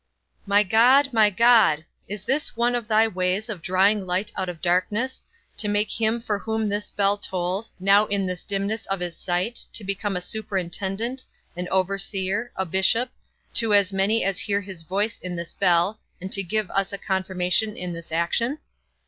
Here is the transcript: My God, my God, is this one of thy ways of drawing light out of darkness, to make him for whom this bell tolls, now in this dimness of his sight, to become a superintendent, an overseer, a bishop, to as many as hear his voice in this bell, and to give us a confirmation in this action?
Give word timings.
My 0.47 0.63
God, 0.63 1.13
my 1.13 1.29
God, 1.29 1.85
is 2.07 2.23
this 2.25 2.57
one 2.57 2.73
of 2.73 2.87
thy 2.87 3.07
ways 3.07 3.49
of 3.49 3.61
drawing 3.61 4.03
light 4.07 4.31
out 4.35 4.49
of 4.49 4.59
darkness, 4.59 5.23
to 5.57 5.67
make 5.67 5.91
him 6.01 6.19
for 6.19 6.39
whom 6.39 6.67
this 6.67 6.89
bell 6.89 7.19
tolls, 7.19 7.71
now 7.79 8.07
in 8.07 8.25
this 8.25 8.43
dimness 8.43 8.87
of 8.87 8.99
his 8.99 9.15
sight, 9.15 9.63
to 9.73 9.83
become 9.83 10.15
a 10.15 10.21
superintendent, 10.21 11.23
an 11.55 11.67
overseer, 11.69 12.51
a 12.55 12.65
bishop, 12.65 13.11
to 13.53 13.75
as 13.75 13.93
many 13.93 14.23
as 14.23 14.39
hear 14.39 14.61
his 14.61 14.81
voice 14.81 15.19
in 15.19 15.35
this 15.35 15.53
bell, 15.53 15.99
and 16.19 16.31
to 16.31 16.41
give 16.41 16.71
us 16.71 16.91
a 16.91 16.97
confirmation 16.97 17.77
in 17.77 17.93
this 17.93 18.11
action? 18.11 18.57